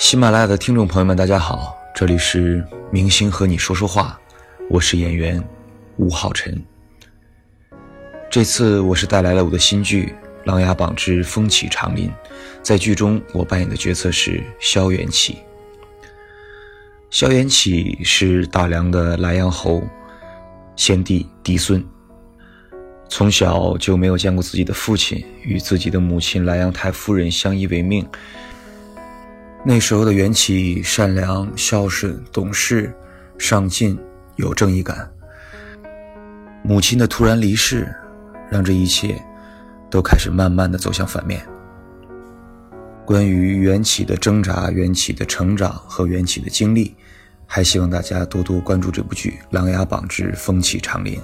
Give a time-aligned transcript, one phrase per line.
[0.00, 4.18] 喜马拉雅的听众朋友们，大家好，这里是明星和你说说话，
[4.70, 5.46] 我是演员
[5.98, 6.58] 吴昊辰。
[8.30, 10.06] 这次我是带来了我的新剧
[10.46, 12.08] 《琅琊榜之风起长林》，
[12.62, 15.36] 在剧中我扮演的角色是萧元启。
[17.10, 19.82] 萧元启是大梁的莱阳侯
[20.76, 21.84] 先帝嫡孙，
[23.10, 28.08] 从小就没有见过自己的父亲，与自己的母亲莱阳太夫人相依为命。
[29.62, 32.92] 那时候的元起善良、孝顺、懂事、
[33.36, 33.98] 上进、
[34.36, 35.10] 有正义感。
[36.62, 37.86] 母亲的突然离世，
[38.50, 39.22] 让这一切
[39.90, 41.46] 都开始慢慢的走向反面。
[43.04, 46.94] 关于元起的挣扎、元起的成长和元起的经历，
[47.46, 51.16] 还希望大家多多关注这部剧《琅琊榜之风起长林》。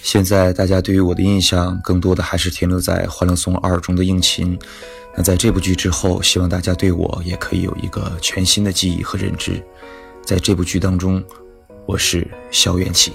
[0.00, 4.58] 现在大家对于我的印象，更多的还是停留在《欢乐颂二》中的应勤。
[5.14, 9.62] 那在这部剧之后，希望大家对我也可以有一个全新的记忆和认知。
[10.24, 11.22] 在这部剧当中，
[11.84, 13.12] 我是萧元起。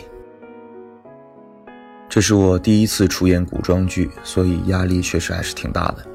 [2.10, 6.06] 这是我第一次出演古装剧，所以压力确实还是挺大的。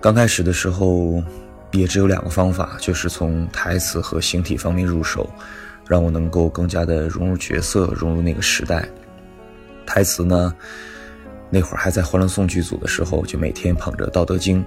[0.00, 1.22] 刚开始的时候，
[1.70, 5.30] 也只有两个方法，就是从台词和形体方面入手，
[5.86, 8.86] 让我能够更加的融入角色，融入那个时代。
[9.86, 10.54] 台词呢？
[11.50, 14.60] 那会儿还在《欢乐颂》剧组的时候，就每天捧着《道德经》，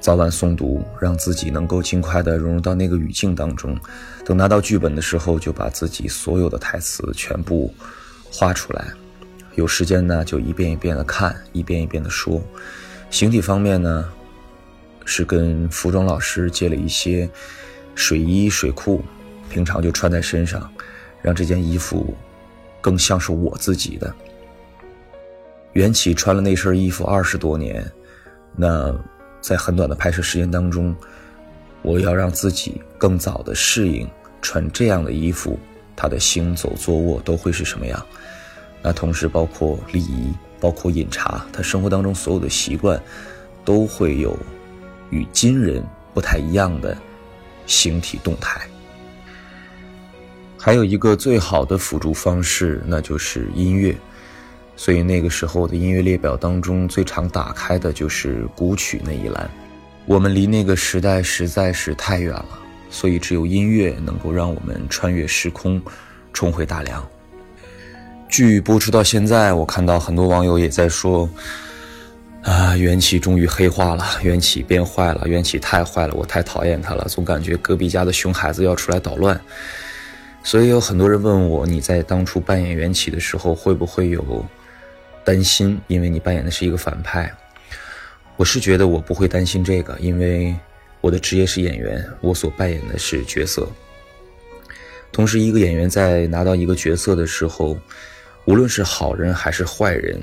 [0.00, 3.78] 早晚诵读，让自己能够尽快的融入到那个语境当中。
[4.24, 7.72] 等拿到剧本的时候，就把自己所有的台词全部
[8.30, 8.86] 画出来。
[9.54, 12.42] 有时间呢，就一遍一遍的看，一遍一遍的说。
[13.08, 14.04] 形体方面呢，
[15.06, 17.30] 是跟服装老师借了一些
[17.94, 19.02] 水衣、水裤，
[19.48, 20.70] 平常就穿在身上，
[21.22, 22.14] 让这件衣服
[22.84, 24.14] 更像是我自己的。
[25.72, 27.82] 袁起穿了那身衣服二十多年，
[28.54, 28.94] 那
[29.40, 30.94] 在很短的拍摄时间当中，
[31.80, 34.06] 我要让自己更早的适应
[34.42, 35.58] 穿这样的衣服，
[35.96, 38.06] 他的行走坐卧都会是什么样？
[38.82, 40.30] 那同时包括礼仪，
[40.60, 43.02] 包括饮茶，他生活当中所有的习惯，
[43.64, 44.36] 都会有
[45.08, 46.94] 与今人不太一样的
[47.64, 48.60] 形体动态。
[50.64, 53.94] 还有一个最好的辅助方式，那就是音乐。
[54.76, 59.50] 所以那个时候的音乐列表当中，最常打开的就是古曲那一栏。
[60.06, 62.48] 我们离那个时代实在是太远了，
[62.88, 65.78] 所以只有音乐能够让我们穿越时空，
[66.32, 67.06] 重回大梁。
[68.30, 71.28] 剧播出到现在，我看到很多网友也在说
[72.40, 79.38] ：“啊，元起终于黑化了，元起变坏了，元起太坏了，我太讨厌他了，总感觉隔壁家的熊孩子要出来捣乱。”
[80.44, 84.44] 所以有很多人问我：“你在当初扮演元起的时候，会不会有？”
[85.24, 87.34] 担心，因为你扮演的是一个反派。
[88.36, 90.54] 我是觉得我不会担心这个，因为
[91.00, 93.66] 我的职业是演员，我所扮演的是角色。
[95.10, 97.78] 同时，一个演员在拿到一个角色的时候，
[98.44, 100.20] 无论是好人还是坏人，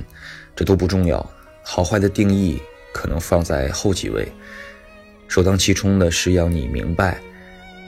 [0.56, 1.28] 这都不重要。
[1.64, 2.62] 好坏的定义
[2.94, 4.32] 可能放在后几位，
[5.28, 7.20] 首当其冲的是要你明白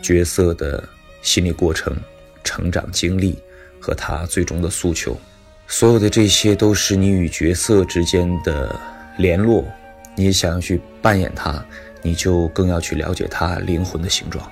[0.01, 0.83] 角色的
[1.21, 1.95] 心理过程、
[2.53, 3.35] 成长经历
[3.79, 5.19] 和他最终的诉求。
[5.65, 8.79] 所有的这些都是你与角色之间的
[9.17, 9.65] 联络，
[10.15, 11.65] 你想要去扮演他，
[12.03, 14.47] 你就更要去了解他灵魂的形状。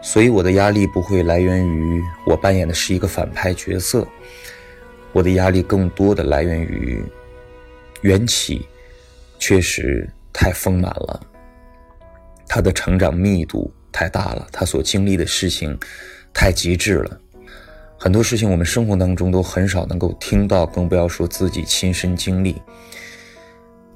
[0.00, 4.06] 所以我的压力不会来源于我扮演的是一个反派角色，
[5.12, 7.04] 我的压力更多的来源于
[8.00, 8.66] 缘起，
[9.38, 11.20] 确实太丰满了，
[12.48, 15.78] 他的成长密度太大了，他所经历的事情
[16.38, 17.18] 太极致了。
[17.98, 22.60] 很多事情我们生活当中都很少能够听到，更不要说自己亲身经历。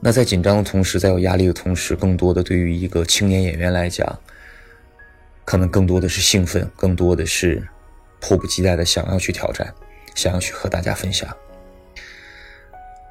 [0.00, 4.18] 那在紧张的同时，在有压力的同时，更多的对于一个青年演员来讲，
[5.44, 7.62] 可能更多的是兴奋，更多的是
[8.20, 9.74] 迫不及待的想要去挑战，
[10.14, 11.28] 想要去和大家分享。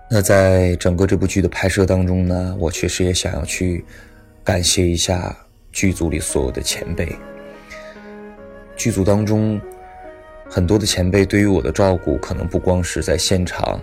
[0.09, 3.85] 那在整个这部剧的拍摄当中呢，我确实也想要去
[4.43, 5.37] 感谢一下
[5.71, 7.15] 剧组里所有的前辈。
[8.79, 9.61] 剧组当中。
[10.51, 13.79] 很多的前辈对于我的照顾，可能不光是在现场，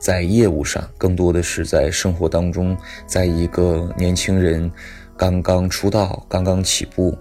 [0.00, 2.76] 在业务上，更多的是在生活当中，
[3.06, 4.68] 在一个年轻人
[5.16, 7.16] 刚刚出道、刚刚起步、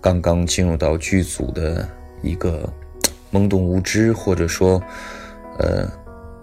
[0.00, 1.88] 刚刚进入到剧组的
[2.20, 2.68] 一个
[3.30, 4.82] 懵懂无知，或者说，
[5.60, 5.88] 呃，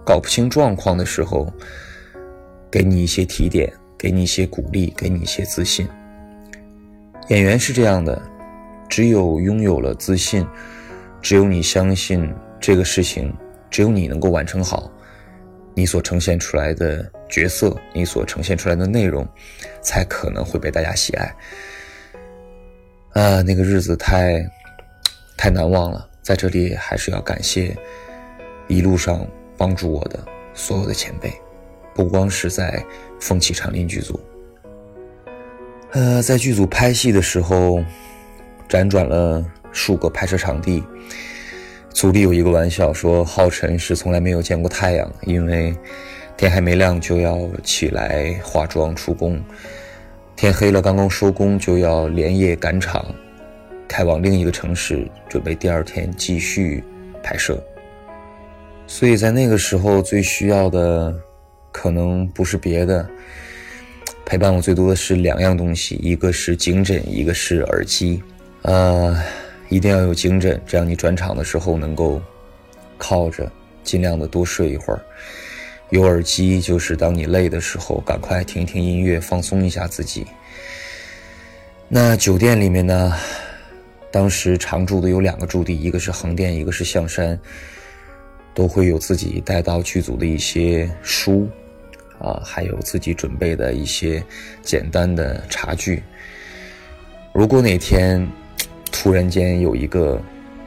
[0.02, 1.46] 搞不清状况的时候，
[2.70, 5.86] 给你一些提点，给你一些鼓励，给你一些自信。
[7.28, 8.22] 演员是这样的，
[8.88, 10.46] 只有拥有了自信。
[11.22, 13.34] 只有你相信这个事情，
[13.68, 14.88] 只有你能够完成好，
[15.74, 19.26] 你所呈现出来的角色，你所呈现出来的内容，
[19.82, 21.34] 才可能会被大家喜爱。
[23.14, 24.48] 啊，那个日子太，
[25.36, 26.08] 太难忘了。
[26.22, 27.76] 在这里还是要感谢
[28.68, 30.24] 一路上帮助我的
[30.54, 31.32] 所有的前辈，
[31.92, 32.84] 不光是在
[33.18, 34.20] 风起长林剧组。
[35.90, 37.82] 呃，在剧组拍戏的时候，
[38.76, 39.42] 辗转了
[39.72, 40.82] 数个拍摄场地。
[41.90, 45.74] 组里有一个玩笑说，浩辰是从来没有见过太阳，因为
[46.36, 49.42] 天还没亮就要起来化妆出工，
[50.36, 53.02] 天黑了刚刚收工就要连夜赶场，
[53.88, 56.84] 开往另一个城市，准备第二天继续
[57.22, 57.58] 拍摄。
[58.86, 61.14] 所以在那个时候最需要的，
[61.72, 63.08] 可能不是别的，
[64.26, 68.22] 陪伴我最多的是两样东西，一个是颈枕，一个是耳机，
[68.66, 69.16] 呃。
[69.68, 72.22] 一定要有精神，这样你转场的时候能够
[72.96, 73.50] 靠着，
[73.82, 75.00] 尽量的多睡一会儿。
[75.90, 80.24] 有耳机，就是当你累的时候，赶快听一听音乐，放松一下自己。
[81.88, 83.12] 那酒店里面呢，
[84.12, 87.36] 当时常住的有两个驻地，一个是横店，一个是象山，
[88.54, 91.48] 都会有自己带到剧组的一些书，
[92.20, 94.22] 啊，还有自己准备的一些
[94.62, 96.04] 简单的茶具。
[97.32, 98.24] 如果哪天，
[98.98, 100.20] 突然间有一个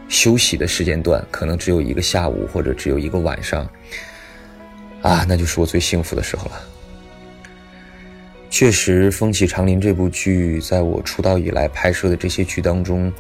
[0.07, 3.67] 休息的时间段，可能只有一个下午或者只有一个晚上，
[5.01, 6.61] 啊，那就是我最幸福的时候了。
[8.51, 13.11] 确实，《风起长林》这部剧在我出道以来拍摄的这些剧当中，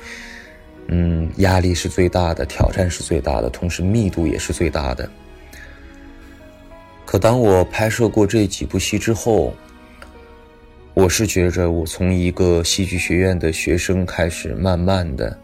[0.89, 5.09] 嗯，压力是最大的，挑战是最大的，同时密度也是最大的。
[7.03, 9.53] 可当我拍摄过这几部戏之后，
[11.01, 15.39] 我是觉着，我从一个戏剧学院的学生开始，慢慢的、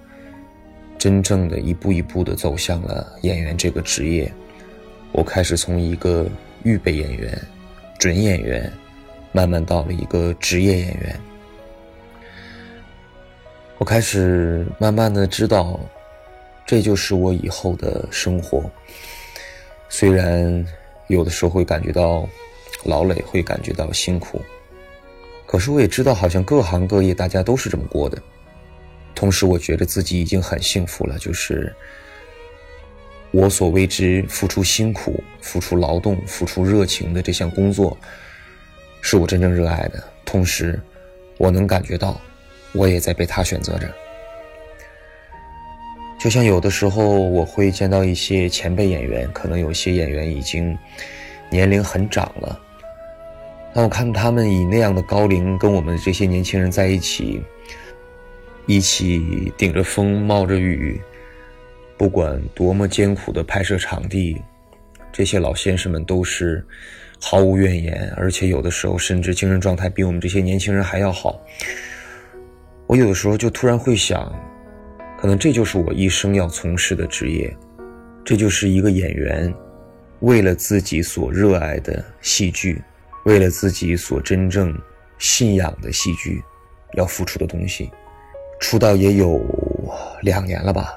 [0.97, 4.29] 真正的一步一步的走向了演员这个职业。
[5.13, 6.27] 我开始从一个
[6.63, 7.41] 预备演员、
[7.97, 8.69] 准演员，
[9.31, 11.17] 慢慢到了一个职业演员。
[13.77, 15.79] 我开始慢慢的知道，
[16.65, 18.69] 这就是我以后的生活。
[19.87, 20.65] 虽然
[21.07, 22.27] 有的时候会感觉到
[22.83, 24.41] 劳累，会感觉到辛苦。
[25.45, 28.21] 可是我也知道，好像各行各业大家都是这么过的。
[29.13, 31.73] 同时，我觉得自己已经很幸福了，就是
[33.31, 37.97] 我所为之付出辛苦、付出劳动、付出热情的这项工作，
[39.01, 40.03] 是我真正热爱的。
[40.25, 40.79] 同时，
[41.37, 42.19] 我能感觉到，
[42.73, 43.89] 我也在被他选择着。
[46.17, 50.77] 就像有的时候，我会见到一些前辈演员，可能有些演员已经
[51.49, 52.59] 年龄很长了。
[53.75, 57.43] 当我看他们以那样的高龄跟我们这些年轻人在一起，
[58.67, 60.97] 一起顶着风冒着雨，
[61.97, 64.41] 不管多么艰苦的拍摄场地，
[65.11, 66.65] 这些老先生们都是
[67.21, 71.37] 毫无怨言，而且有的时候甚至精神状态比我们这些年轻人还要好。
[72.87, 74.33] 我有的时候就突然会想，
[75.19, 77.53] 可能这就是我一生要从事的职业，
[78.23, 79.53] 这就是一个演员
[80.21, 82.81] 为了自己所热爱的戏剧。
[83.25, 84.73] 为了自己所真正
[85.17, 86.43] 信仰的戏剧，
[86.93, 87.91] 要付出的东西，
[88.59, 89.41] 出道也有
[90.21, 90.93] 两年了吧？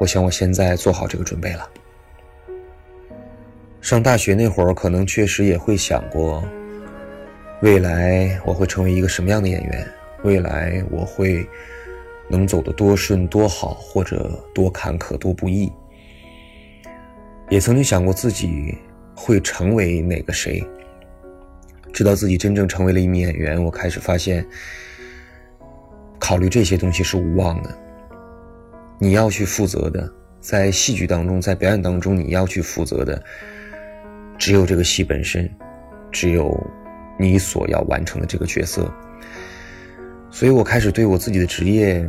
[0.00, 1.68] 我想我现在做好这个准备了。
[3.82, 6.42] 上大学那会儿，可能确实也会想过，
[7.60, 9.86] 未来我会成为一个什么样的演员？
[10.22, 11.46] 未来我会
[12.26, 15.70] 能走得多顺多好，或者多坎坷多不易？
[17.50, 18.76] 也曾经想过自己
[19.14, 20.66] 会成为哪个谁？
[21.96, 24.46] 直到自己真正成为了一名演员，我开始发现，
[26.18, 27.74] 考虑这些东西是无望的。
[28.98, 30.06] 你要去负责的，
[30.38, 33.24] 在戏剧当中，在表演当中，你要去负责的，
[34.36, 35.50] 只有这个戏本身，
[36.12, 36.54] 只有
[37.18, 38.92] 你所要完成的这个角色。
[40.30, 42.06] 所以我开始对我自己的职业，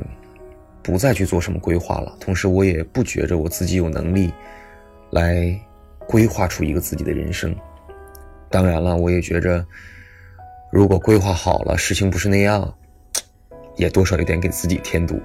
[0.83, 2.13] 不再去做什么规划了。
[2.19, 4.33] 同时，我也不觉着我自己有能力，
[5.11, 5.57] 来
[6.09, 7.55] 规划出一个自己的人生。
[8.49, 9.65] 当然了，我也觉着，
[10.71, 12.73] 如果规划好了，事情不是那样，
[13.75, 15.19] 也多少有点给自己添堵。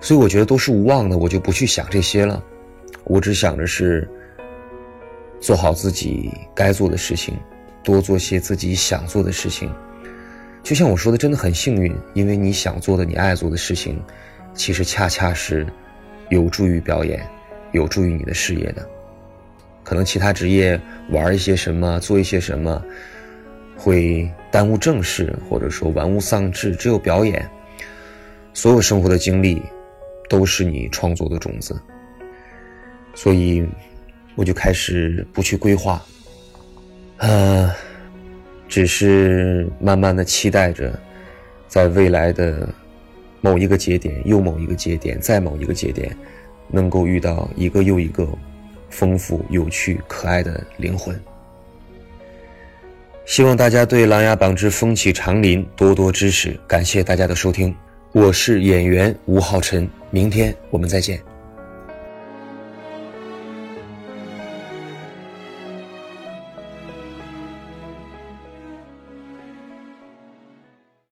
[0.00, 2.42] 所以我觉得都是无望的，我就不去想这些了。
[3.04, 4.08] 我只想着是
[5.40, 7.36] 做好自己该做的事情，
[7.84, 9.72] 多做些自己想做的事情。
[10.62, 14.00] 就像我说的，真的很幸运，因为你想做的、你爱做的事情，
[14.54, 15.66] 其实恰恰是
[16.30, 17.24] 有助于表演、
[17.72, 18.88] 有助于你的事业的。
[19.84, 22.82] 可能其他职业玩一些什么，做一些什么，
[23.76, 26.74] 会耽误正事，或者说玩物丧志。
[26.76, 27.48] 只有表演，
[28.52, 29.62] 所有生活的经历，
[30.28, 31.80] 都是你创作的种子。
[33.14, 33.66] 所以，
[34.34, 36.02] 我就开始不去规划，
[37.18, 37.70] 呃，
[38.68, 40.98] 只是慢慢的期待着，
[41.68, 42.66] 在未来的
[43.42, 46.16] 某一个节点，又某一个节点，再某一个节点，
[46.70, 48.26] 能够遇到一个又一个
[48.92, 51.18] 丰富、有趣、可爱的灵魂。
[53.24, 57.74] 希望大家对《琅琊榜之风起长林》多多支持，感谢大家的收听，
[58.12, 61.31] 我是演员吴昊辰，明天我们再见。